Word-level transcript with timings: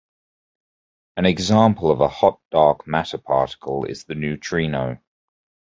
An 1.15 1.27
example 1.27 1.91
of 1.91 2.01
a 2.01 2.07
hot 2.07 2.41
dark 2.49 2.87
matter 2.87 3.19
particle 3.19 3.85
is 3.85 4.05
the 4.05 4.15
neutrino. 4.15 4.97